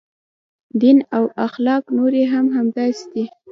[0.81, 3.25] دین او اخلاق نورې هم همداسې دي.